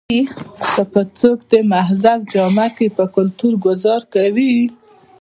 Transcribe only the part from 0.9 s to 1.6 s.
کۀ څوک د